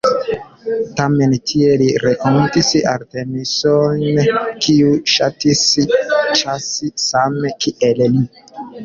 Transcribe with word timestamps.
Tamen 0.99 1.33
tie 1.49 1.73
li 1.81 1.89
renkontis 2.03 2.69
Artemiso-n, 2.93 4.01
kiu 4.65 4.95
ŝatis 5.17 5.61
ĉasi 6.41 6.91
same, 7.05 7.53
kiel 7.67 8.03
li. 8.17 8.25